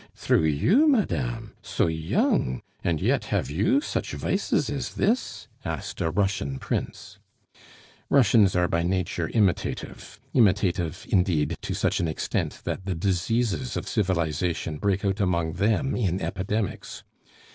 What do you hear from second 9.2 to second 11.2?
imitative; imitative